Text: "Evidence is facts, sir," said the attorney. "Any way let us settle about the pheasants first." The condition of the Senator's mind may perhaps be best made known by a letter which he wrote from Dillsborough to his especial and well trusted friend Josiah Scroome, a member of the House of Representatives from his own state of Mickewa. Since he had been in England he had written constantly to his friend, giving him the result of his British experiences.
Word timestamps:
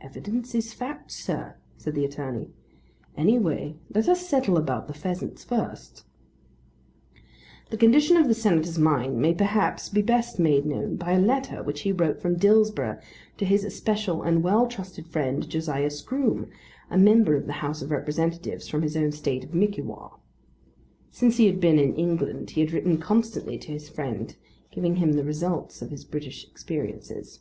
"Evidence 0.00 0.52
is 0.52 0.72
facts, 0.72 1.14
sir," 1.14 1.54
said 1.76 1.94
the 1.94 2.04
attorney. 2.04 2.48
"Any 3.16 3.38
way 3.38 3.76
let 3.94 4.08
us 4.08 4.26
settle 4.28 4.56
about 4.56 4.88
the 4.88 4.92
pheasants 4.92 5.44
first." 5.44 6.04
The 7.70 7.76
condition 7.76 8.16
of 8.16 8.26
the 8.26 8.34
Senator's 8.34 8.80
mind 8.80 9.18
may 9.20 9.32
perhaps 9.32 9.88
be 9.88 10.02
best 10.02 10.40
made 10.40 10.66
known 10.66 10.96
by 10.96 11.12
a 11.12 11.20
letter 11.20 11.62
which 11.62 11.82
he 11.82 11.92
wrote 11.92 12.20
from 12.20 12.34
Dillsborough 12.36 12.98
to 13.38 13.44
his 13.44 13.62
especial 13.64 14.24
and 14.24 14.42
well 14.42 14.66
trusted 14.66 15.06
friend 15.06 15.48
Josiah 15.48 15.90
Scroome, 15.90 16.50
a 16.90 16.98
member 16.98 17.36
of 17.36 17.46
the 17.46 17.52
House 17.62 17.80
of 17.80 17.92
Representatives 17.92 18.66
from 18.66 18.82
his 18.82 18.96
own 18.96 19.12
state 19.12 19.44
of 19.44 19.54
Mickewa. 19.54 20.18
Since 21.12 21.36
he 21.36 21.46
had 21.46 21.60
been 21.60 21.78
in 21.78 21.94
England 21.94 22.50
he 22.50 22.60
had 22.62 22.72
written 22.72 22.98
constantly 22.98 23.56
to 23.58 23.70
his 23.70 23.88
friend, 23.88 24.34
giving 24.72 24.96
him 24.96 25.12
the 25.12 25.22
result 25.22 25.80
of 25.80 25.90
his 25.92 26.04
British 26.04 26.44
experiences. 26.48 27.38